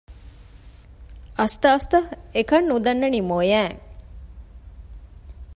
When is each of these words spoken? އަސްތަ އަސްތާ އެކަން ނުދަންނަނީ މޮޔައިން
އަސްތަ 1.39 1.67
އަސްތާ 1.73 1.99
އެކަން 2.35 2.65
ނުދަންނަނީ 2.69 3.19
މޮޔައިން 3.29 3.79